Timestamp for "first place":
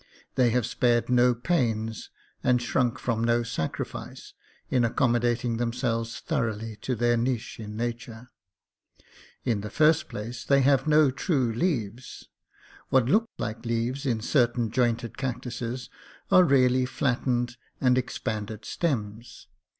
9.69-10.43